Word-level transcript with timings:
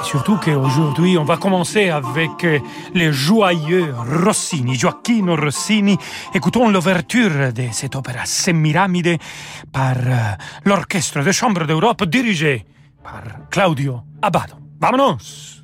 Surtout 0.03 0.37
qu'aujourd'hui, 0.37 1.19
on 1.19 1.25
va 1.25 1.37
commencer 1.37 1.91
avec 1.91 2.45
euh, 2.45 2.59
le 2.95 3.13
joyeux 3.13 3.95
Rossini, 4.25 4.75
Gioacchino 4.75 5.37
Rossini. 5.37 5.97
Écoutons 6.35 6.69
l'ouverture 6.69 7.53
de 7.53 7.65
cette 7.73 7.97
opéra 7.97 8.25
Semiramide 8.25 9.19
par 9.73 9.97
euh, 9.97 10.17
l'Orchestre 10.65 11.23
de 11.23 11.33
Chambre 11.33 11.67
d'Europe 11.67 12.05
dirigé 12.05 12.65
par 13.03 13.23
Claudio 13.51 14.01
Abbado. 14.23 14.55
Vámonos! 14.81 15.60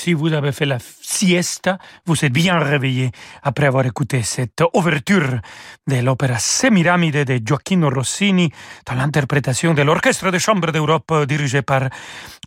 Si 0.00 0.14
vous 0.14 0.32
avez 0.32 0.52
fait 0.52 0.64
la 0.64 0.78
siesta, 0.80 1.76
vous 2.06 2.24
êtes 2.24 2.32
bien 2.32 2.58
réveillé 2.58 3.10
après 3.42 3.66
avoir 3.66 3.84
écouté 3.84 4.22
cette 4.22 4.62
ouverture 4.72 5.40
de 5.86 5.96
l'opéra 5.96 6.38
Semiramide 6.38 7.24
de 7.24 7.38
Gioacchino 7.44 7.90
Rossini 7.90 8.50
dans 8.86 8.94
l'interprétation 8.94 9.74
de 9.74 9.82
l'Orchestre 9.82 10.30
de 10.30 10.38
chambre 10.38 10.72
d'Europe 10.72 11.26
dirigé 11.28 11.60
par 11.60 11.90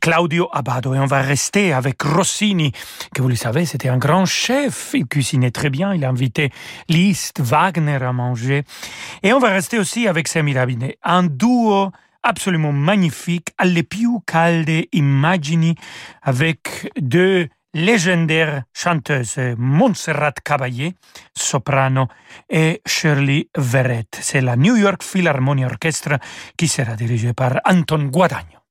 Claudio 0.02 0.50
Abbado. 0.52 0.96
Et 0.96 1.00
on 1.00 1.06
va 1.06 1.22
rester 1.22 1.74
avec 1.74 2.02
Rossini, 2.02 2.72
que 3.14 3.22
vous 3.22 3.30
le 3.30 3.36
savez, 3.36 3.68
c'était 3.68 3.90
un 3.90 4.00
grand 4.00 4.26
chef. 4.26 4.96
Il 4.96 5.06
cuisinait 5.06 5.52
très 5.52 5.70
bien. 5.70 5.94
Il 5.94 6.04
a 6.06 6.10
invité 6.10 6.50
Liszt, 6.90 7.40
Wagner 7.40 8.02
à 8.02 8.14
manger. 8.14 8.64
Et 9.22 9.32
on 9.32 9.38
va 9.40 9.50
rester 9.50 9.78
aussi 9.78 10.08
avec 10.08 10.28
Semiramide, 10.28 10.96
un 11.04 11.22
duo 11.22 11.92
absolument 12.24 12.74
magnifique, 12.74 13.54
alle 13.58 13.84
più 13.84 14.22
calde 14.26 14.88
immagini 14.92 15.76
avec 16.22 16.92
deux 17.00 17.48
légendaires 17.74 18.64
chanteuses, 18.74 19.56
Montserrat 19.58 20.34
Caballé, 20.44 20.96
soprano, 21.34 22.08
et 22.50 22.82
Shirley 22.86 23.50
Verrett. 23.58 24.20
C'est 24.22 24.42
la 24.42 24.56
New 24.56 24.76
York 24.76 25.04
Philharmonia 25.04 25.68
Orchestra 25.68 26.20
qui 26.56 26.68
sera 26.68 26.96
dirigée 26.96 27.34
par 27.34 27.60
Anton 27.66 28.06
Guadagno. 28.06 28.63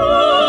Oh. 0.00 0.44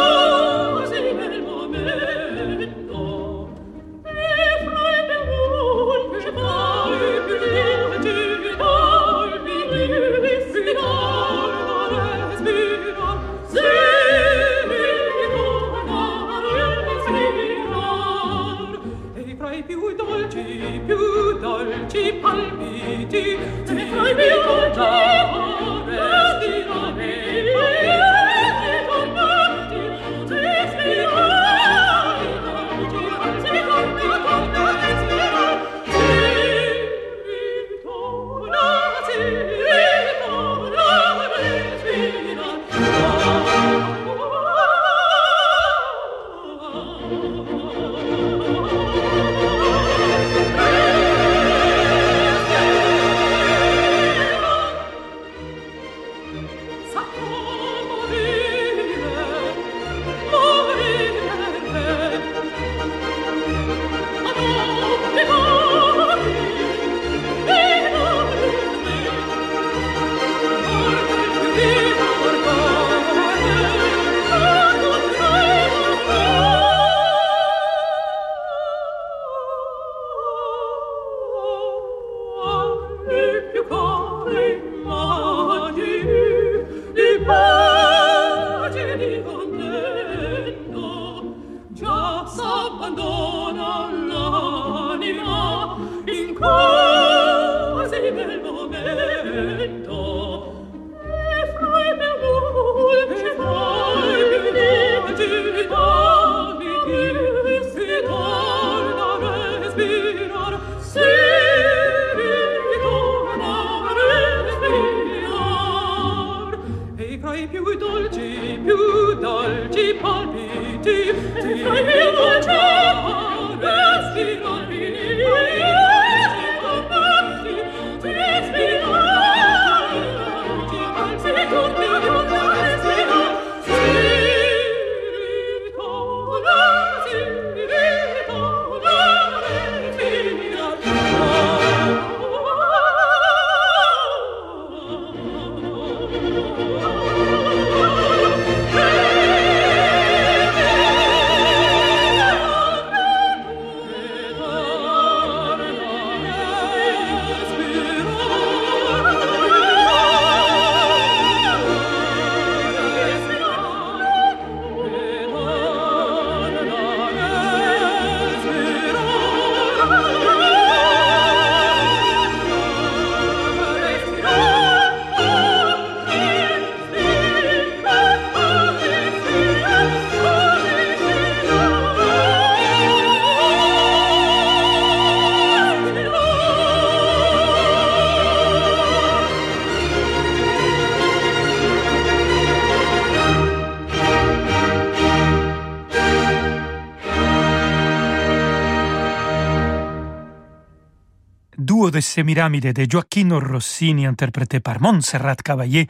de 201.60 202.00
Semiramide 202.00 202.72
de 202.72 202.86
Gioacchino 202.86 203.40
Rossini, 203.40 204.06
interprété 204.06 204.62
par 204.62 204.82
Montserrat 204.82 205.36
Caballé 205.36 205.88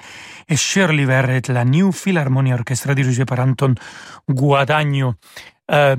et 0.48 0.56
Shirley 0.56 1.06
Verrett, 1.06 1.48
la 1.50 1.64
New 1.64 1.92
Philharmonia 1.92 2.56
Orchestra 2.56 2.96
dirigée 2.96 3.26
par 3.26 3.40
Anton 3.40 3.76
Guadagno. 4.28 5.14
Euh, 5.72 5.96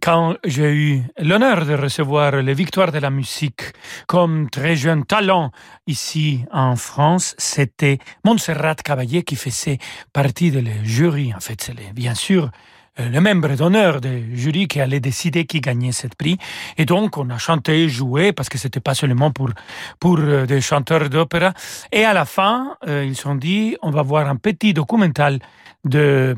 quand 0.00 0.34
j'ai 0.44 0.72
eu 0.74 1.02
l'honneur 1.18 1.64
de 1.64 1.74
recevoir 1.74 2.42
les 2.42 2.54
victoires 2.54 2.90
de 2.90 2.98
la 2.98 3.10
musique 3.10 3.62
comme 4.08 4.50
très 4.50 4.74
jeune 4.74 5.04
talent 5.04 5.52
ici 5.86 6.44
en 6.50 6.74
France, 6.74 7.36
c'était 7.38 7.98
Montserrat 8.24 8.74
Caballé 8.74 9.22
qui 9.22 9.36
faisait 9.36 9.78
partie 10.12 10.50
de 10.50 10.58
le 10.58 10.72
jury. 10.82 11.32
En 11.32 11.40
fait, 11.40 11.62
c'est 11.62 11.92
bien 11.94 12.16
sûr 12.16 12.50
le 12.98 13.20
membre 13.20 13.56
d'honneur 13.56 14.00
du 14.00 14.36
jury 14.36 14.68
qui 14.68 14.80
allait 14.80 15.00
décider 15.00 15.44
qui 15.46 15.60
gagnait 15.60 15.92
ce 15.92 16.08
prix. 16.08 16.38
Et 16.76 16.84
donc, 16.84 17.16
on 17.16 17.30
a 17.30 17.38
chanté, 17.38 17.88
joué, 17.88 18.32
parce 18.32 18.48
que 18.48 18.58
c'était 18.58 18.80
pas 18.80 18.94
seulement 18.94 19.30
pour, 19.30 19.50
pour 19.98 20.18
des 20.18 20.60
chanteurs 20.60 21.08
d'opéra. 21.08 21.54
Et 21.90 22.04
à 22.04 22.12
la 22.12 22.24
fin, 22.24 22.76
ils 22.86 23.16
se 23.16 23.22
sont 23.22 23.34
dit, 23.34 23.76
on 23.82 23.90
va 23.90 24.02
voir 24.02 24.28
un 24.28 24.36
petit 24.36 24.74
documental 24.74 25.38
de 25.84 26.36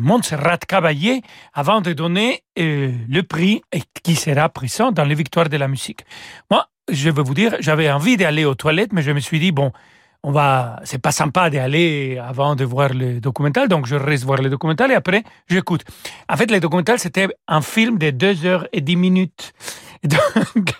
Montserrat 0.00 0.58
Caballé 0.58 1.22
avant 1.54 1.80
de 1.80 1.92
donner 1.92 2.42
le 2.56 3.20
prix 3.22 3.62
qui 4.02 4.16
sera 4.16 4.48
présent 4.48 4.92
dans 4.92 5.04
les 5.04 5.14
victoires 5.14 5.48
de 5.48 5.56
la 5.56 5.68
musique. 5.68 6.04
Moi, 6.50 6.66
je 6.90 7.10
vais 7.10 7.22
vous 7.22 7.34
dire, 7.34 7.56
j'avais 7.60 7.90
envie 7.90 8.16
d'aller 8.16 8.44
aux 8.44 8.56
toilettes, 8.56 8.92
mais 8.92 9.02
je 9.02 9.12
me 9.12 9.20
suis 9.20 9.38
dit, 9.38 9.52
bon, 9.52 9.72
on 10.22 10.30
va, 10.30 10.80
c'est 10.84 11.00
pas 11.00 11.12
sympa 11.12 11.50
d'aller 11.50 12.18
avant 12.18 12.54
de 12.54 12.64
voir 12.64 12.94
le 12.94 13.20
documental, 13.20 13.68
donc 13.68 13.86
je 13.86 13.96
reste 13.96 14.24
voir 14.24 14.40
le 14.40 14.50
documental 14.50 14.90
et 14.90 14.94
après 14.94 15.24
j'écoute. 15.48 15.82
En 16.28 16.36
fait, 16.36 16.50
le 16.50 16.60
documental 16.60 16.98
c'était 16.98 17.28
un 17.48 17.60
film 17.60 17.98
de 17.98 18.10
deux 18.10 18.46
heures 18.46 18.66
et 18.72 18.80
dix 18.80 18.96
minutes. 18.96 19.52
Donc, 20.04 20.74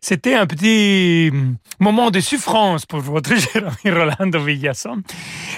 c'était 0.00 0.34
un 0.34 0.46
petit 0.46 1.32
moment 1.80 2.12
de 2.12 2.20
souffrance 2.20 2.86
pour 2.86 3.00
votre 3.00 3.34
cher 3.40 3.66
ami 3.66 3.92
Rolando 3.92 4.38
Villasson. 4.38 5.02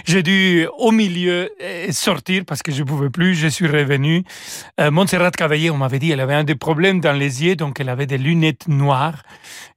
J'ai 0.07 0.23
dû 0.23 0.67
au 0.79 0.91
milieu 0.91 1.51
euh, 1.61 1.93
sortir 1.93 2.45
parce 2.47 2.63
que 2.63 2.73
je 2.73 2.83
pouvais 2.83 3.11
plus. 3.11 3.35
Je 3.35 3.49
suis 3.49 3.67
revenu. 3.67 4.25
Euh, 4.81 4.91
Montserrat 4.91 5.33
Cavalier, 5.33 5.69
on 5.71 5.77
m'avait 5.77 5.99
dit, 5.99 6.13
elle 6.13 6.21
avait 6.21 6.35
un 6.35 6.45
des 6.45 6.55
problèmes 6.55 7.01
dans 7.01 7.13
les 7.13 7.45
yeux, 7.45 7.57
donc 7.57 7.79
elle 7.79 7.91
avait 7.91 8.07
des 8.07 8.17
lunettes 8.17 8.69
noires 8.69 9.23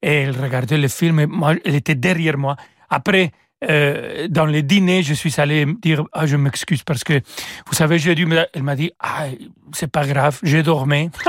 et 0.01 0.13
elle 0.13 0.39
regardait 0.39 0.77
le 0.77 0.87
film. 0.87 1.19
Et 1.19 1.27
moi, 1.27 1.55
elle 1.65 1.75
était 1.75 1.95
derrière 1.95 2.37
moi. 2.37 2.55
Après, 2.91 3.31
euh, 3.69 4.27
dans 4.27 4.45
les 4.45 4.63
dîners, 4.63 5.01
je 5.01 5.13
suis 5.13 5.33
allé 5.39 5.65
dire 5.81 6.03
ah 6.13 6.25
je 6.25 6.35
m'excuse 6.35 6.83
parce 6.83 7.03
que 7.03 7.21
vous 7.67 7.73
savez 7.73 7.99
j'ai 7.99 8.15
dû 8.15 8.27
elle 8.53 8.63
m'a 8.63 8.75
dit 8.75 8.91
ah 8.99 9.25
c'est 9.73 9.91
pas 9.91 10.05
grave 10.05 10.39
j'ai 10.43 10.61
dormi. 10.61 11.09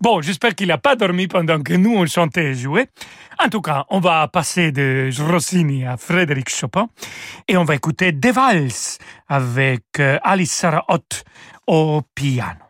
Bon 0.00 0.22
j'espère 0.22 0.54
qu'il 0.54 0.68
n'a 0.68 0.78
pas 0.78 0.94
dormi 0.94 1.26
pendant 1.26 1.60
que 1.60 1.72
nous 1.74 1.94
on 1.96 2.06
chantait 2.06 2.52
et 2.52 2.54
jouait. 2.54 2.88
En 3.44 3.48
tout 3.48 3.60
cas 3.60 3.86
on 3.90 3.98
va 3.98 4.28
passer 4.28 4.70
de 4.72 5.10
Rossini 5.20 5.84
à 5.84 5.96
Frédéric 5.96 6.48
Chopin 6.48 6.88
et 7.48 7.56
on 7.56 7.64
va 7.64 7.74
écouter 7.74 8.12
Des 8.12 8.30
Vals 8.30 8.98
avec 9.28 9.82
euh, 9.98 10.18
Alice 10.22 10.52
Sarah 10.52 10.84
Ott 10.88 11.24
au 11.66 12.02
piano 12.14 12.67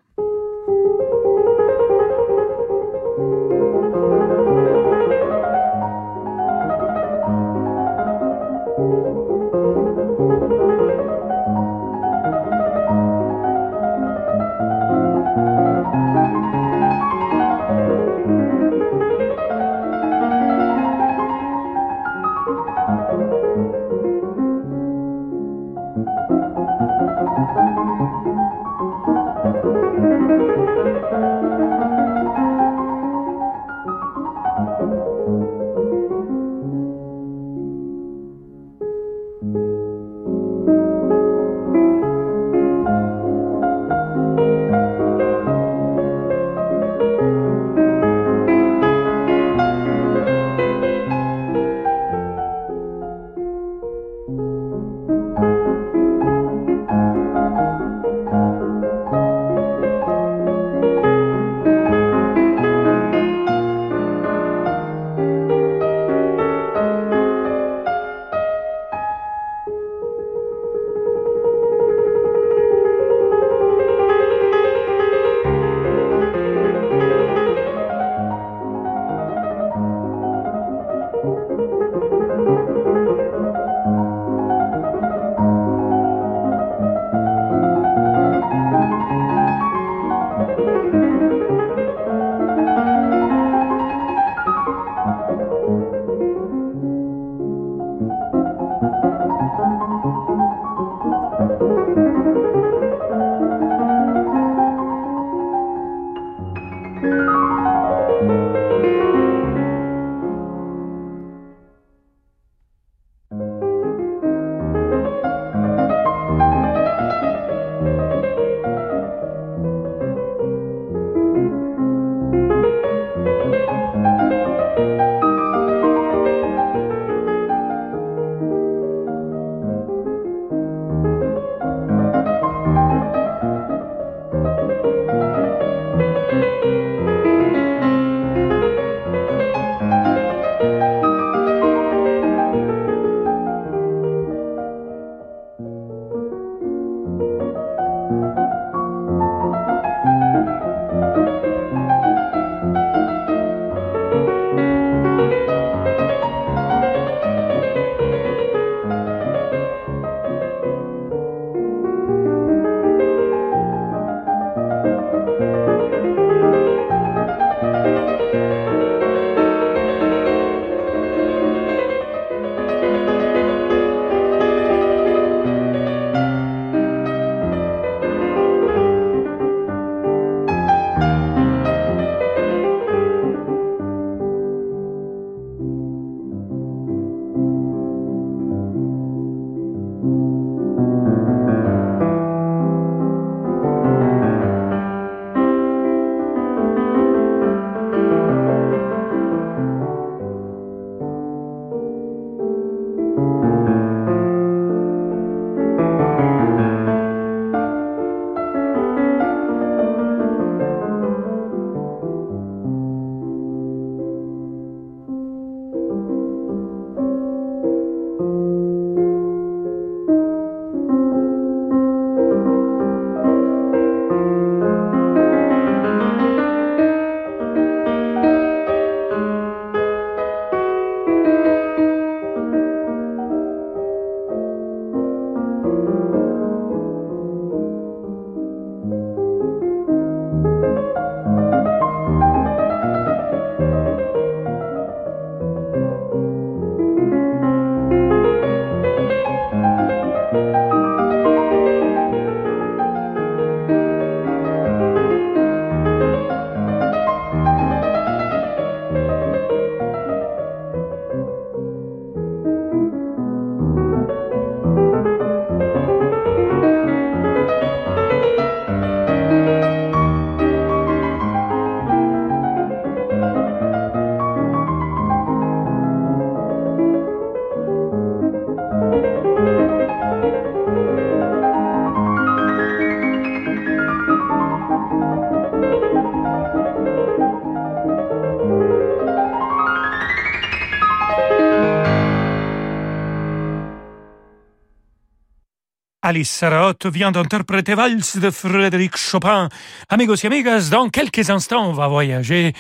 Alice 296.09 296.31
Sarraute 296.31 296.87
vient 296.87 297.13
d'interpréter 297.13 297.75
Valse 297.75 298.17
de 298.17 298.31
Frédéric 298.31 298.97
Chopin. 298.97 299.51
Amigos 299.91 300.25
et 300.25 300.29
amigas, 300.29 300.71
dans 300.71 300.89
quelques 300.89 301.29
instants, 301.29 301.69
on 301.69 301.75
va 301.75 301.87
voyager 301.87 302.55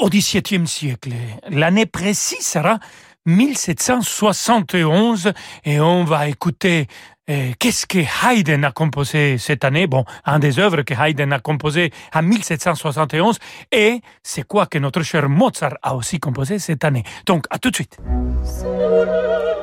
au 0.00 0.08
XVIIe 0.08 0.66
siècle. 0.66 1.12
L'année 1.48 1.86
précise 1.86 2.44
sera 2.44 2.80
1771 3.24 5.32
et 5.64 5.78
on 5.78 6.02
va 6.02 6.26
écouter 6.26 6.88
eh, 7.28 7.54
qu'est-ce 7.60 7.86
que 7.86 7.98
Haydn 7.98 8.64
a 8.64 8.72
composé 8.72 9.38
cette 9.38 9.64
année? 9.64 9.86
Bon, 9.86 10.04
un 10.24 10.40
des 10.40 10.58
œuvres 10.58 10.82
que 10.82 10.92
Haydn 10.92 11.32
a 11.32 11.38
composé 11.38 11.92
en 12.12 12.22
1771 12.22 13.38
et 13.70 14.00
c'est 14.24 14.42
quoi 14.42 14.66
que 14.66 14.78
notre 14.78 15.02
cher 15.02 15.28
Mozart 15.28 15.74
a 15.82 15.94
aussi 15.94 16.18
composé 16.18 16.58
cette 16.58 16.82
année. 16.82 17.04
Donc, 17.26 17.44
à 17.50 17.60
tout 17.60 17.70
de 17.70 17.76
suite. 17.76 17.96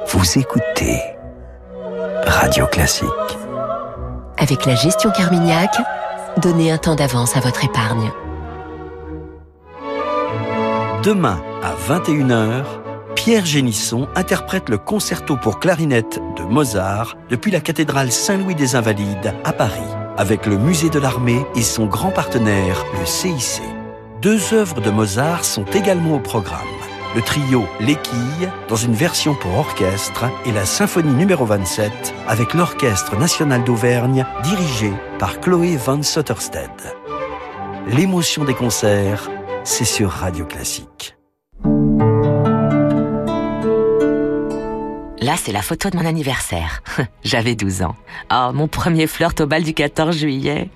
Vous 0.08 0.40
écoutez 0.40 1.19
Radio 2.26 2.66
Classique. 2.68 3.08
Avec 4.38 4.66
la 4.66 4.76
gestion 4.76 5.12
Carmignac, 5.12 5.70
donnez 6.38 6.72
un 6.72 6.78
temps 6.78 6.96
d'avance 6.96 7.36
à 7.36 7.40
votre 7.40 7.64
épargne. 7.64 8.12
Demain 11.04 11.42
à 11.64 11.74
21h, 11.74 12.64
Pierre 13.16 13.46
Génisson 13.46 14.08
interprète 14.16 14.70
le 14.70 14.78
concerto 14.78 15.38
pour 15.38 15.60
clarinette 15.60 16.20
de 16.38 16.44
Mozart 16.44 17.16
depuis 17.30 17.52
la 17.52 17.62
cathédrale 17.62 18.12
Saint-Louis 18.12 18.56
des 18.56 18.76
Invalides 18.76 19.34
à 19.44 19.54
Paris, 19.54 19.80
avec 20.18 20.46
le 20.46 20.58
musée 20.58 20.90
de 20.90 21.00
l'armée 21.00 21.46
et 21.56 21.64
son 21.64 21.86
grand 21.86 22.12
partenaire, 22.12 22.86
le 23.00 23.06
CIC. 23.06 23.62
Deux 24.22 24.54
œuvres 24.54 24.82
de 24.82 24.90
Mozart 24.90 25.46
sont 25.46 25.66
également 25.74 26.16
au 26.16 26.20
programme 26.20 26.60
le 27.16 27.22
trio 27.22 27.68
L'Équille 27.80 28.50
dans 28.68 28.76
une 28.76 28.94
version 28.94 29.34
pour 29.34 29.58
orchestre 29.58 30.26
et 30.46 30.52
la 30.52 30.66
symphonie 30.66 31.14
numéro 31.14 31.46
27 31.46 31.92
avec 32.28 32.54
l'Orchestre 32.54 33.18
national 33.18 33.64
d'Auvergne 33.64 34.26
dirigé 34.44 34.92
par 35.18 35.40
Chloé 35.40 35.78
van 35.78 36.04
Sottersted. 36.04 36.70
L'émotion 37.88 38.44
des 38.44 38.54
concerts, 38.54 39.30
c'est 39.64 39.86
sur 39.86 40.12
Radio 40.12 40.46
Classique. 40.46 41.16
Là, 45.22 45.36
c'est 45.36 45.52
la 45.52 45.62
photo 45.62 45.90
de 45.90 45.98
mon 45.98 46.06
anniversaire. 46.06 46.82
J'avais 47.24 47.56
12 47.56 47.82
ans. 47.82 47.96
Oh, 48.32 48.52
mon 48.54 48.68
premier 48.68 49.06
flirt 49.06 49.40
au 49.42 49.48
bal 49.48 49.64
du 49.64 49.74
14 49.74 50.18
juillet. 50.18 50.70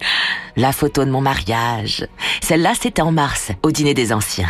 La 0.58 0.74
photo 0.74 1.06
de 1.06 1.12
mon 1.12 1.22
mariage. 1.22 2.08
Celle-là, 2.42 2.74
c'était 2.80 3.02
en 3.02 3.12
mars, 3.12 3.52
au 3.64 3.72
dîner 3.72 3.94
des 3.94 4.12
anciens. 4.12 4.50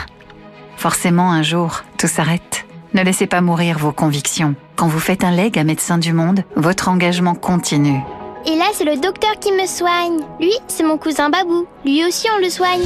Forcément, 0.84 1.32
un 1.32 1.43
jour, 1.43 1.84
tout 1.98 2.10
s'arrête. 2.10 2.65
Ne 2.93 3.04
laissez 3.04 3.26
pas 3.26 3.39
mourir 3.39 3.80
vos 3.80 3.93
convictions. 3.93 4.54
Quand 4.76 4.89
vous 4.89 5.00
faites 5.00 5.24
un 5.24 5.32
leg 5.32 5.58
à 5.58 5.63
Médecins 5.63 5.98
du 5.98 6.12
Monde, 6.12 6.43
votre 6.58 6.89
engagement 6.89 7.36
continue. 7.36 8.02
Et 8.46 8.58
là, 8.58 8.65
c'est 8.74 8.84
le 8.84 9.00
docteur 9.00 9.39
qui 9.39 9.54
me 9.54 9.65
soigne. 9.65 10.19
Lui, 10.41 10.52
c'est 10.67 10.84
mon 10.84 10.98
cousin 10.98 11.30
Babou. 11.30 11.67
Lui 11.86 12.04
aussi, 12.04 12.28
on 12.36 12.39
le 12.43 12.50
soigne. 12.50 12.84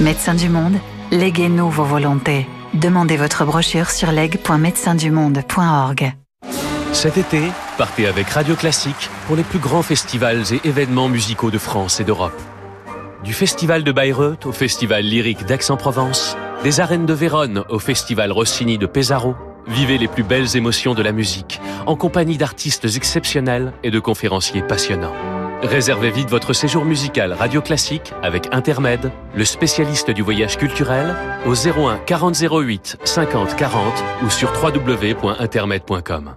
Médecins 0.00 0.32
du 0.32 0.48
Monde, 0.48 0.78
léguez-nous 1.10 1.68
vos 1.68 1.84
volontés. 1.84 2.48
Demandez 2.72 3.18
votre 3.18 3.44
brochure 3.44 3.90
sur 3.90 4.10
leg.médecindumonde.org. 4.10 6.14
Cet 6.94 7.18
été, 7.18 7.42
partez 7.76 8.06
avec 8.06 8.30
Radio 8.30 8.54
Classique 8.54 9.10
pour 9.26 9.36
les 9.36 9.42
plus 9.42 9.58
grands 9.58 9.82
festivals 9.82 10.44
et 10.54 10.66
événements 10.66 11.10
musicaux 11.10 11.50
de 11.50 11.58
France 11.58 12.00
et 12.00 12.04
d'Europe. 12.04 12.40
Du 13.22 13.34
Festival 13.34 13.84
de 13.84 13.92
Bayreuth 13.92 14.46
au 14.46 14.52
Festival 14.52 15.04
lyrique 15.04 15.44
d'Aix-en-Provence, 15.44 16.34
des 16.64 16.80
arènes 16.80 17.06
de 17.06 17.12
Vérone 17.12 17.64
au 17.68 17.78
Festival 17.78 18.32
Rossini 18.32 18.78
de 18.78 18.86
Pesaro, 18.86 19.36
vivez 19.68 19.98
les 19.98 20.08
plus 20.08 20.22
belles 20.22 20.56
émotions 20.56 20.94
de 20.94 21.02
la 21.02 21.12
musique 21.12 21.60
en 21.86 21.96
compagnie 21.96 22.36
d'artistes 22.36 22.84
exceptionnels 22.96 23.72
et 23.82 23.90
de 23.90 24.00
conférenciers 24.00 24.62
passionnants. 24.62 25.14
Réservez 25.62 26.10
vite 26.10 26.30
votre 26.30 26.52
séjour 26.52 26.84
musical 26.84 27.32
radio 27.32 27.60
classique 27.60 28.12
avec 28.22 28.48
Intermed, 28.52 29.10
le 29.34 29.44
spécialiste 29.44 30.10
du 30.10 30.22
voyage 30.22 30.56
culturel, 30.56 31.14
au 31.46 31.54
01 31.54 31.98
40 32.06 32.36
08 32.40 32.98
50 33.04 33.56
40 33.56 34.04
ou 34.24 34.30
sur 34.30 34.52
www.intermed.com. 34.62 36.36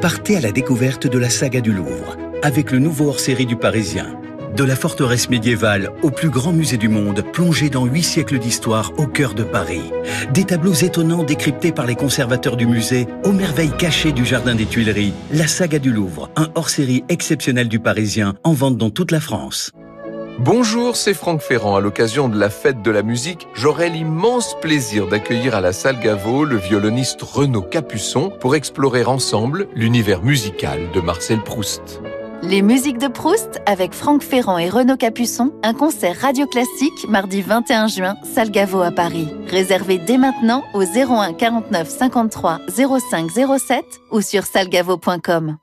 Partez 0.00 0.36
à 0.36 0.40
la 0.40 0.52
découverte 0.52 1.06
de 1.06 1.18
la 1.18 1.30
saga 1.30 1.60
du 1.60 1.72
Louvre 1.72 2.16
avec 2.42 2.70
le 2.70 2.78
nouveau 2.80 3.08
hors-série 3.08 3.46
du 3.46 3.56
Parisien 3.56 4.18
de 4.54 4.64
la 4.64 4.76
forteresse 4.76 5.28
médiévale 5.30 5.90
au 6.02 6.10
plus 6.10 6.30
grand 6.30 6.52
musée 6.52 6.76
du 6.76 6.88
monde, 6.88 7.24
plongé 7.32 7.70
dans 7.70 7.84
huit 7.84 8.02
siècles 8.02 8.38
d'histoire 8.38 8.92
au 8.98 9.06
cœur 9.06 9.34
de 9.34 9.42
Paris. 9.42 9.90
Des 10.32 10.44
tableaux 10.44 10.72
étonnants 10.72 11.24
décryptés 11.24 11.72
par 11.72 11.86
les 11.86 11.94
conservateurs 11.94 12.56
du 12.56 12.66
musée, 12.66 13.06
aux 13.24 13.32
merveilles 13.32 13.76
cachées 13.76 14.12
du 14.12 14.24
jardin 14.24 14.54
des 14.54 14.66
Tuileries, 14.66 15.14
la 15.32 15.46
saga 15.46 15.78
du 15.78 15.92
Louvre, 15.92 16.30
un 16.36 16.48
hors-série 16.54 17.04
exceptionnel 17.08 17.68
du 17.68 17.80
Parisien, 17.80 18.34
en 18.44 18.52
vente 18.52 18.76
dans 18.76 18.90
toute 18.90 19.10
la 19.10 19.20
France. 19.20 19.72
Bonjour, 20.38 20.96
c'est 20.96 21.14
Franck 21.14 21.42
Ferrand. 21.42 21.76
À 21.76 21.80
l'occasion 21.80 22.28
de 22.28 22.38
la 22.38 22.48
fête 22.48 22.82
de 22.82 22.90
la 22.90 23.02
musique, 23.02 23.46
j'aurai 23.54 23.90
l'immense 23.90 24.56
plaisir 24.60 25.06
d'accueillir 25.06 25.54
à 25.54 25.60
la 25.60 25.72
salle 25.72 26.00
Gaveau 26.00 26.44
le 26.44 26.56
violoniste 26.56 27.22
Renaud 27.22 27.62
Capuçon 27.62 28.30
pour 28.40 28.56
explorer 28.56 29.04
ensemble 29.04 29.68
l'univers 29.74 30.22
musical 30.22 30.80
de 30.94 31.00
Marcel 31.00 31.42
Proust. 31.42 32.00
Les 32.42 32.60
musiques 32.60 32.98
de 32.98 33.06
Proust 33.06 33.62
avec 33.66 33.94
Franck 33.94 34.22
Ferrand 34.22 34.58
et 34.58 34.68
Renaud 34.68 34.96
Capuçon, 34.96 35.52
un 35.62 35.74
concert 35.74 36.16
radio 36.20 36.44
classique 36.46 37.08
mardi 37.08 37.40
21 37.40 37.86
juin, 37.86 38.16
salle 38.24 38.50
à 38.56 38.90
Paris. 38.90 39.28
Réservé 39.48 39.98
dès 39.98 40.18
maintenant 40.18 40.64
au 40.74 40.82
01 40.82 41.34
49 41.34 41.88
53 41.88 42.58
05 43.10 43.30
07 43.30 43.84
ou 44.10 44.20
sur 44.20 44.42
salgavo.com. 44.42 45.56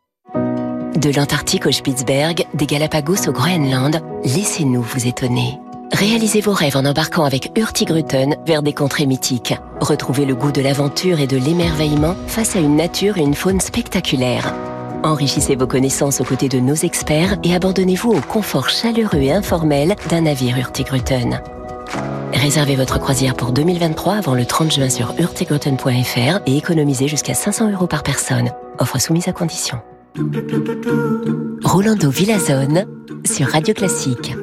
De 0.95 1.15
l'Antarctique 1.15 1.65
au 1.65 1.71
Spitzberg, 1.71 2.45
des 2.53 2.65
Galapagos 2.65 3.27
au 3.27 3.33
Groenland, 3.33 4.01
laissez-nous 4.23 4.81
vous 4.81 5.05
étonner. 5.05 5.59
Réalisez 5.91 6.39
vos 6.39 6.53
rêves 6.53 6.77
en 6.77 6.85
embarquant 6.85 7.25
avec 7.25 7.51
Hurtigruten 7.57 8.37
vers 8.45 8.63
des 8.63 8.73
contrées 8.73 9.05
mythiques. 9.05 9.55
Retrouvez 9.81 10.25
le 10.25 10.35
goût 10.35 10.53
de 10.53 10.61
l'aventure 10.61 11.19
et 11.19 11.27
de 11.27 11.37
l'émerveillement 11.37 12.15
face 12.27 12.55
à 12.55 12.59
une 12.59 12.77
nature 12.77 13.17
et 13.17 13.21
une 13.21 13.33
faune 13.33 13.59
spectaculaires. 13.59 14.53
Enrichissez 15.03 15.55
vos 15.55 15.67
connaissances 15.67 16.19
aux 16.19 16.25
côtés 16.25 16.49
de 16.49 16.59
nos 16.59 16.75
experts 16.75 17.37
et 17.43 17.55
abandonnez-vous 17.55 18.11
au 18.11 18.19
confort 18.21 18.69
chaleureux 18.69 19.19
et 19.19 19.31
informel 19.31 19.95
d'un 20.09 20.21
navire 20.21 20.57
Hurtigruten. 20.57 21.41
Réservez 22.33 22.75
votre 22.75 22.99
croisière 22.99 23.35
pour 23.35 23.51
2023 23.53 24.15
avant 24.15 24.33
le 24.33 24.45
30 24.45 24.73
juin 24.73 24.89
sur 24.89 25.13
hurtigruten.fr 25.17 26.41
et 26.45 26.57
économisez 26.57 27.07
jusqu'à 27.07 27.33
500 27.33 27.71
euros 27.71 27.87
par 27.87 28.03
personne. 28.03 28.49
Offre 28.77 28.99
soumise 28.99 29.29
à 29.29 29.33
condition. 29.33 29.79
Rolando 31.63 32.09
Villazone 32.09 32.85
sur 33.25 33.47
Radio 33.47 33.73
Classique. 33.73 34.33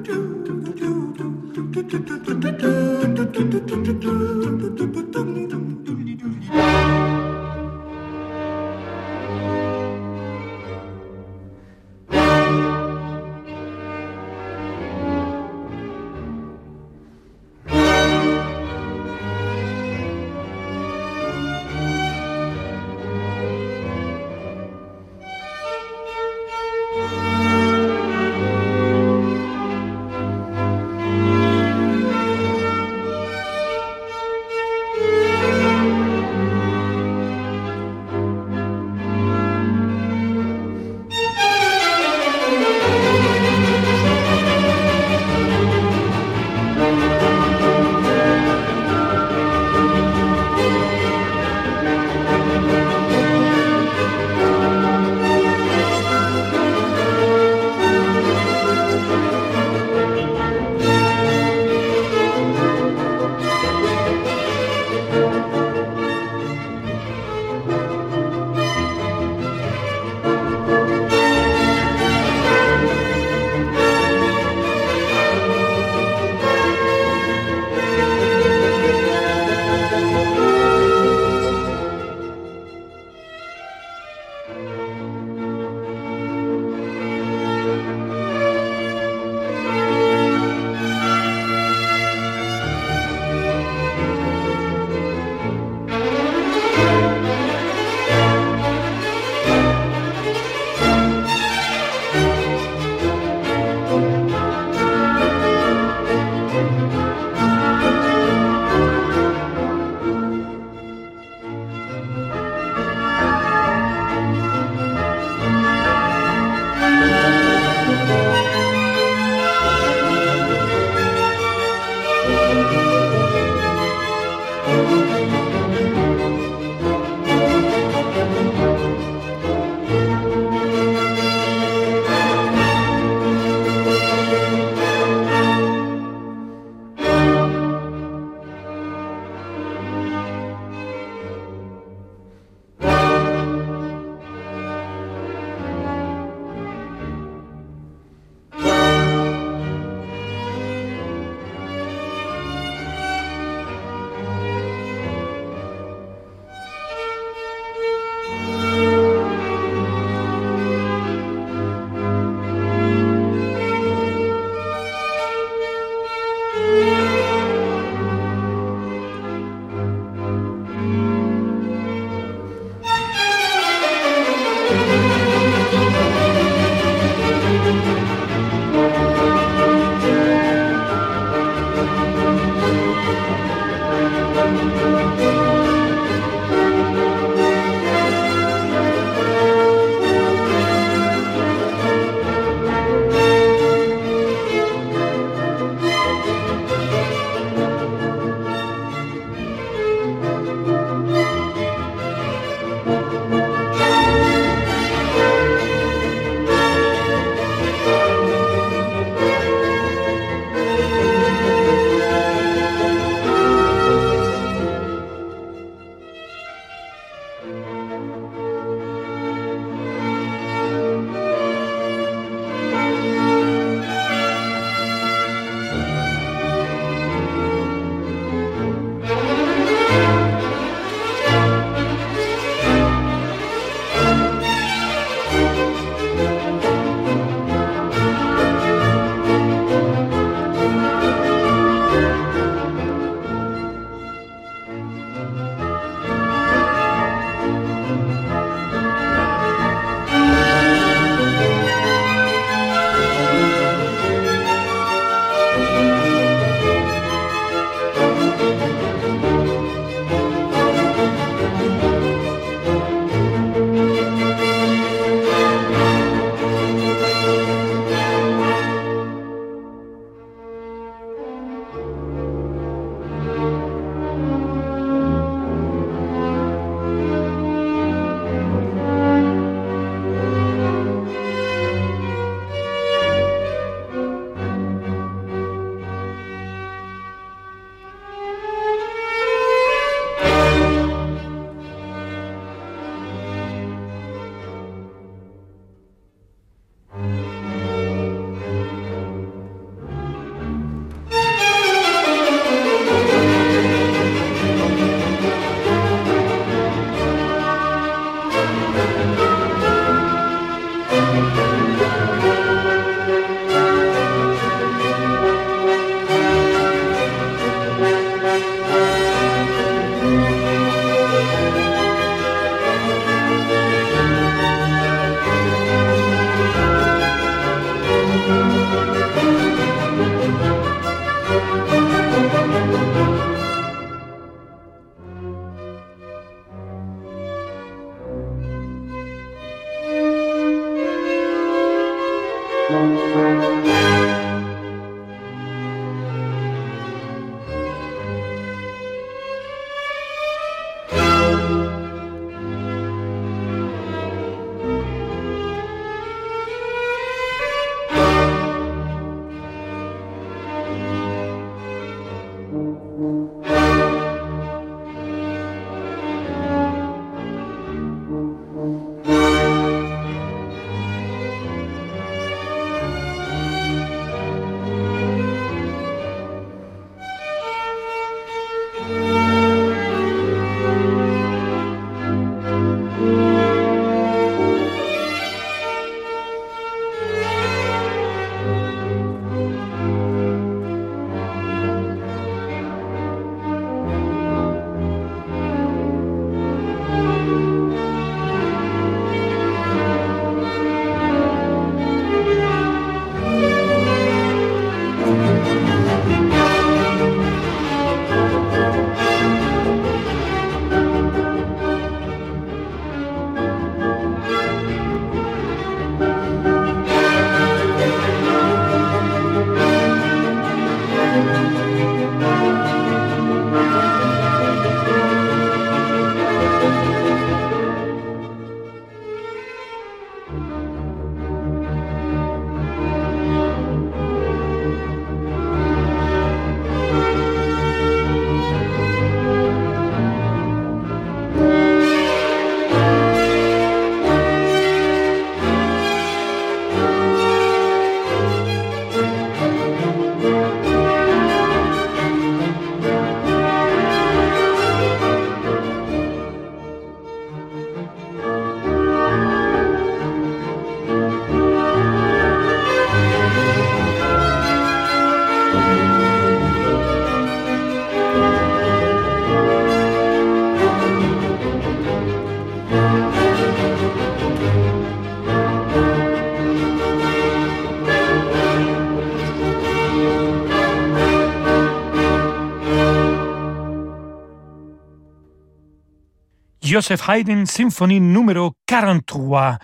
Joseph 486.77 487.09
Haydn, 487.09 487.47
symphonie 487.47 488.01
numéro 488.01 488.53
43. 488.66 489.59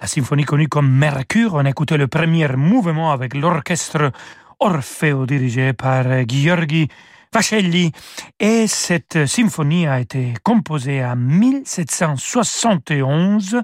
La 0.00 0.06
symphonie 0.06 0.46
connue 0.46 0.66
comme 0.66 0.90
Mercure, 0.90 1.52
on 1.52 1.66
a 1.66 1.68
écouté 1.68 1.98
le 1.98 2.08
premier 2.08 2.48
mouvement 2.56 3.12
avec 3.12 3.34
l'orchestre 3.34 4.12
Orfeo 4.60 5.26
dirigé 5.26 5.74
par 5.74 6.04
Gheorghi 6.24 6.88
Vacelli. 7.30 7.92
Et 8.40 8.66
cette 8.66 9.26
symphonie 9.26 9.86
a 9.86 10.00
été 10.00 10.32
composée 10.42 11.04
en 11.04 11.16
1771 11.16 13.60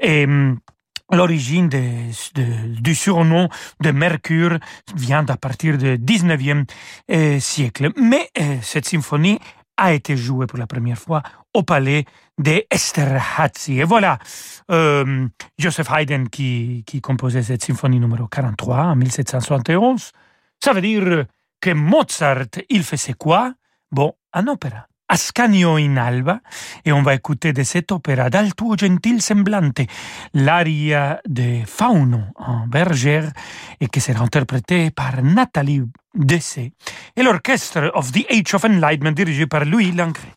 et 0.00 0.24
hum, 0.24 0.58
L'origine 1.12 1.68
du 1.68 2.94
surnom 2.96 3.48
de 3.80 3.90
Mercure 3.92 4.58
vient 4.96 5.24
à 5.28 5.36
partir 5.36 5.78
du 5.78 5.98
19e 5.98 6.64
euh, 7.12 7.38
siècle. 7.38 7.92
Mais 7.96 8.28
euh, 8.40 8.56
cette 8.60 8.86
symphonie 8.86 9.38
a 9.76 9.92
été 9.92 10.16
jouée 10.16 10.46
pour 10.46 10.58
la 10.58 10.66
première 10.66 10.98
fois 10.98 11.22
au 11.54 11.62
palais 11.62 12.04
d'Esterházy. 12.38 13.80
Et 13.80 13.84
voilà, 13.84 14.18
euh, 14.70 15.26
Joseph 15.58 15.90
Haydn 15.90 16.28
qui, 16.28 16.84
qui 16.86 17.00
composait 17.00 17.42
cette 17.42 17.64
symphonie 17.64 18.00
numéro 18.00 18.26
43 18.26 18.78
en 18.78 18.96
1771. 18.96 20.12
Ça 20.62 20.72
veut 20.72 20.80
dire 20.80 21.26
que 21.60 21.70
Mozart, 21.70 22.46
il 22.68 22.82
faisait 22.82 23.14
quoi? 23.14 23.54
Bon, 23.90 24.14
un 24.32 24.46
opéra. 24.48 24.86
Ascanio 25.08 25.76
in 25.76 25.96
Alba, 25.98 26.40
et 26.84 26.92
on 26.92 27.02
va 27.02 27.14
écouter 27.14 27.52
de 27.52 27.62
cet 27.62 27.92
opéra 27.92 28.28
dal 28.28 28.54
tuo 28.54 28.76
gentil 28.76 29.20
semblante, 29.20 29.86
l'aria 30.34 31.20
de 31.28 31.62
Fauno 31.64 32.22
en 32.34 32.66
bergère, 32.66 33.30
et 33.80 33.86
qui 33.86 34.00
sera 34.00 34.24
interprétée 34.24 34.90
par 34.90 35.22
Nathalie 35.22 35.84
Dessay, 36.16 36.72
et 37.14 37.22
l'orchestre 37.22 37.90
of 37.94 38.10
the 38.12 38.24
Age 38.30 38.54
of 38.54 38.64
Enlightenment 38.64 39.12
dirigé 39.12 39.46
par 39.46 39.66
Louis 39.66 39.92
Lancret. 39.92 40.32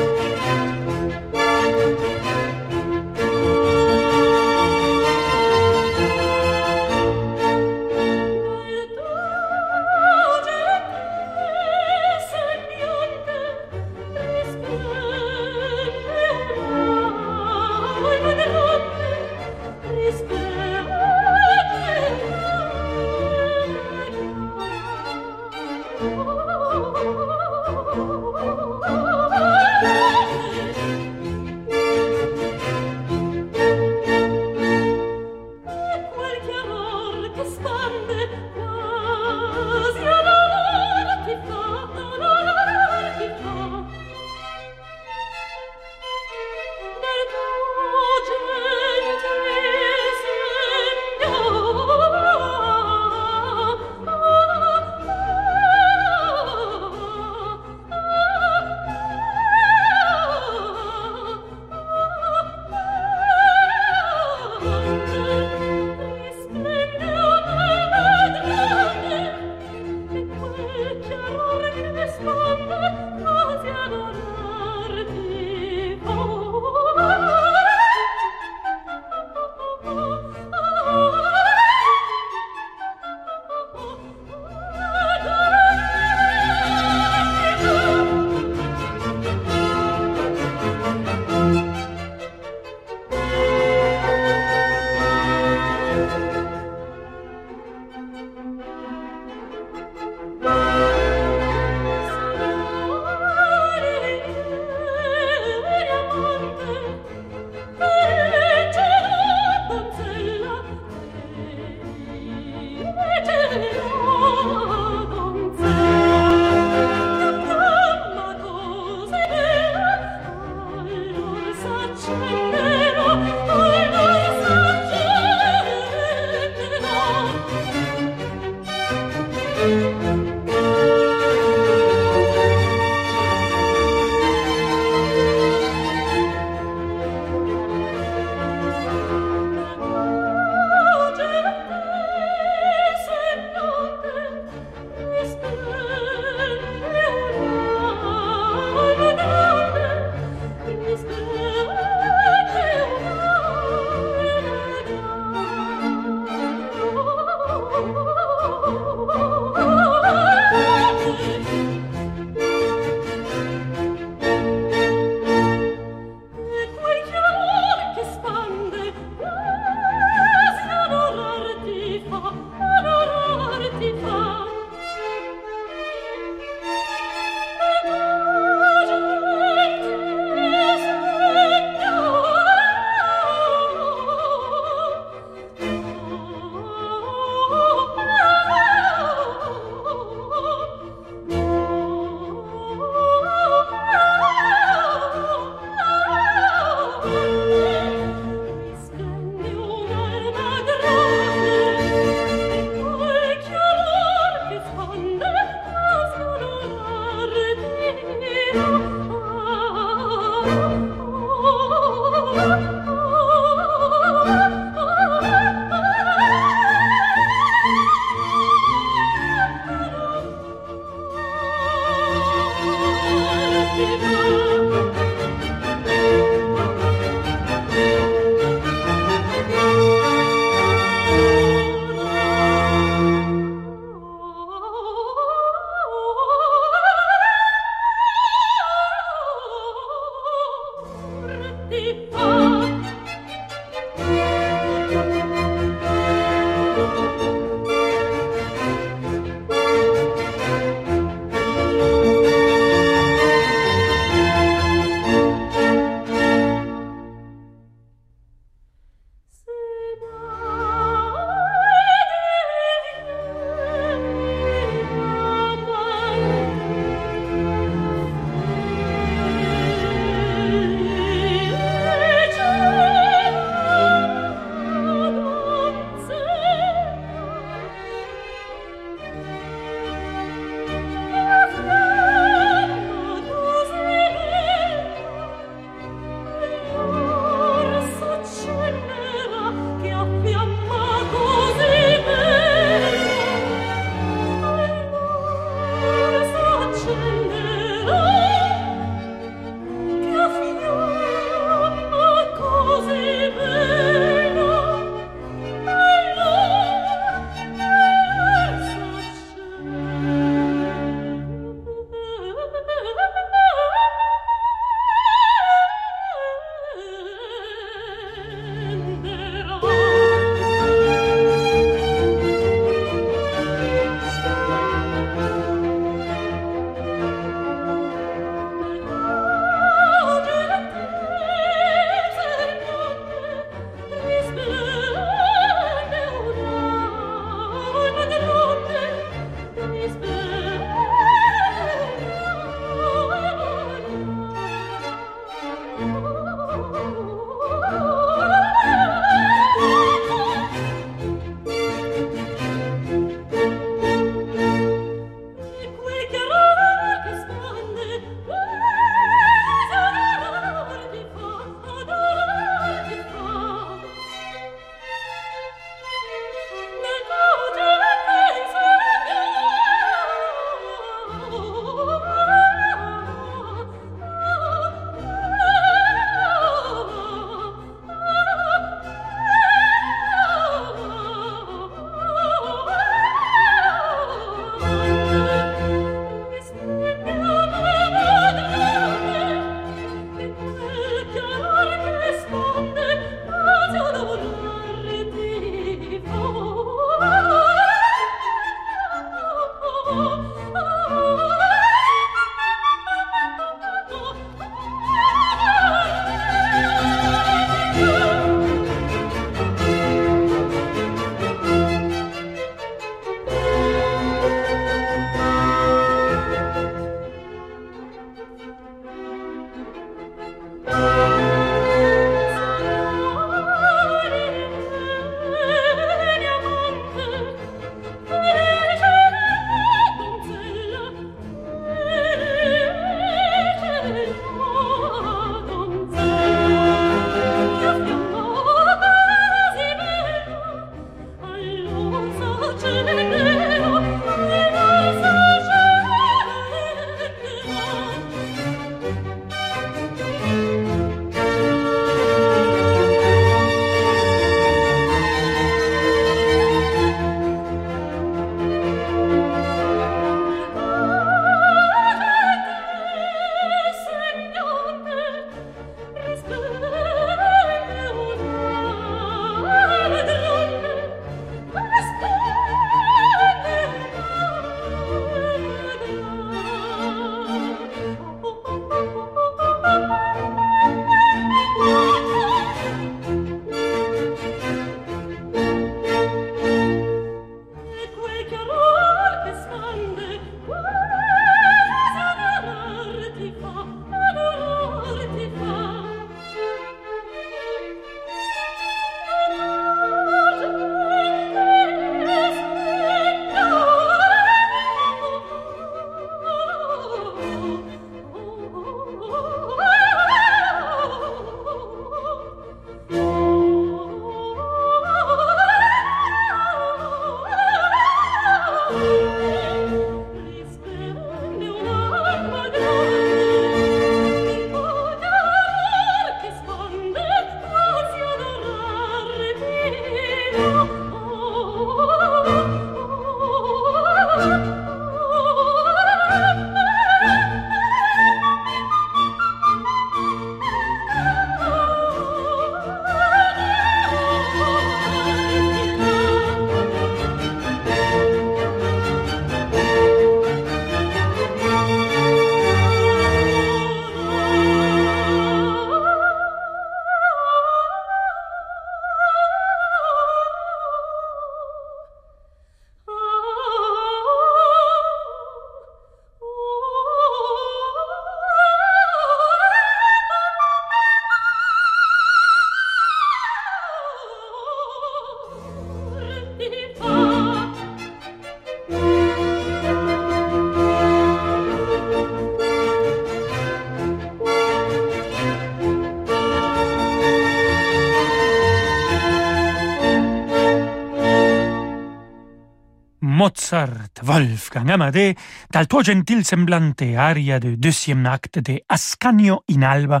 Wolfgang 594.06 594.70
Amadé, 594.70 595.16
dal 595.50 595.66
tuo 595.66 595.82
gentil 595.82 596.22
semblante 596.24 596.94
aria 596.96 597.40
de 597.40 597.56
deuxième 597.56 598.06
acte 598.06 598.38
de 598.38 598.62
Ascanio 598.68 599.42
in 599.50 599.62
Alba. 599.62 600.00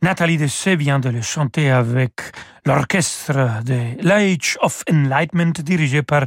Nathalie 0.00 0.36
Dessay 0.36 0.76
vient 0.76 1.00
de 1.00 1.08
le 1.08 1.22
chanter 1.22 1.70
avec 1.70 2.12
l'orchestre 2.64 3.62
de 3.64 3.96
l'Age 4.00 4.58
of 4.60 4.84
Enlightenment 4.90 5.52
dirigé 5.58 6.02
par 6.02 6.26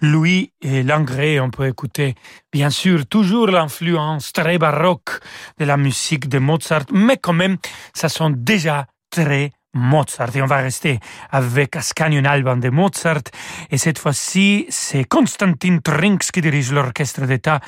Louis 0.00 0.52
Langré. 0.62 1.38
On 1.40 1.50
peut 1.50 1.68
écouter 1.68 2.14
bien 2.52 2.70
sûr 2.70 3.06
toujours 3.06 3.48
l'influence 3.48 4.32
très 4.32 4.56
baroque 4.56 5.20
de 5.58 5.66
la 5.66 5.76
musique 5.76 6.28
de 6.28 6.38
Mozart, 6.38 6.86
mais 6.92 7.18
quand 7.18 7.34
même, 7.34 7.58
ça 7.94 8.08
sont 8.08 8.30
déjà 8.30 8.86
très 9.10 9.52
Mozart. 9.74 10.34
Et 10.34 10.42
on 10.42 10.46
va 10.46 10.58
rester 10.58 10.98
avec 11.30 11.76
Ascanio 11.76 12.22
Alban 12.24 12.56
de 12.56 12.70
Mozart. 12.70 13.22
Et 13.70 13.78
cette 13.78 13.98
fois-ci, 13.98 14.66
c'est 14.68 15.04
Konstantin 15.04 15.78
Trinks 15.78 16.30
qui 16.32 16.40
dirige 16.40 16.72
l'orchestre 16.72 17.26
d'État 17.26 17.60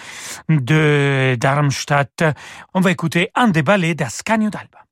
de 0.49 1.37
Darmstadt. 1.39 2.25
On 2.75 2.81
va 2.81 2.91
écouter 2.91 3.31
un 3.35 3.49
des 3.49 3.63
ballets 3.63 3.95
d'Ascanio 3.95 4.51
d'Alba. 4.51 4.87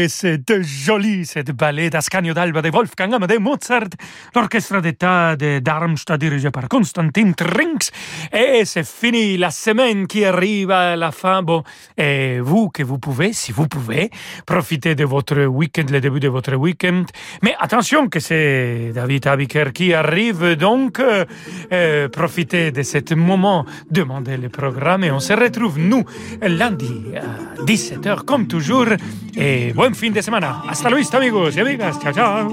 Que 0.00 0.08
c'est 0.08 0.62
joli 0.62 1.26
cette 1.26 1.50
ballet 1.50 1.90
d'Ascanio 1.90 2.32
d'Alba 2.32 2.62
de 2.62 2.70
Wolfgang 2.70 3.12
Amadeus 3.12 3.38
Mozart, 3.38 3.90
l'orchestre 4.34 4.80
d'État 4.80 5.36
de 5.36 5.58
Darmstadt 5.58 6.18
dirigé 6.18 6.50
par 6.50 6.70
Konstantin 6.70 7.32
Trinks. 7.32 7.90
Et 8.32 8.64
c'est 8.64 8.86
fini 8.86 9.36
la 9.36 9.50
semaine 9.50 10.06
qui 10.06 10.24
arrive 10.24 10.70
à 10.70 10.96
la 10.96 11.12
fin. 11.12 11.42
Bon, 11.42 11.64
et 11.98 12.40
vous 12.40 12.70
que 12.70 12.82
vous 12.82 12.98
pouvez, 12.98 13.34
si 13.34 13.52
vous 13.52 13.68
pouvez, 13.68 14.08
profiter 14.46 14.94
de 14.94 15.04
votre 15.04 15.44
week-end, 15.44 15.84
le 15.90 16.00
début 16.00 16.20
de 16.20 16.28
votre 16.28 16.54
week-end. 16.54 17.04
Mais 17.42 17.54
attention 17.58 18.08
que 18.08 18.20
c'est 18.20 18.92
David 18.94 19.26
Abiker 19.26 19.74
qui 19.74 19.92
arrive, 19.92 20.54
donc 20.54 20.98
euh, 20.98 21.26
euh, 21.74 22.08
profitez 22.08 22.72
de 22.72 22.82
ce 22.82 23.14
moment, 23.14 23.66
demandez 23.90 24.38
le 24.38 24.48
programme 24.48 25.04
et 25.04 25.10
on 25.10 25.20
se 25.20 25.34
retrouve 25.34 25.78
nous 25.78 26.06
lundi 26.40 27.02
à 27.16 27.64
17h 27.64 28.24
comme 28.24 28.46
toujours. 28.46 28.86
Et 29.36 29.72
fin 29.94 30.12
de 30.12 30.22
semana. 30.22 30.62
Hasta 30.68 30.90
Luis, 30.90 31.12
amigos 31.14 31.56
y 31.56 31.60
amigas. 31.60 31.98
Chao, 32.00 32.12
chao. 32.12 32.50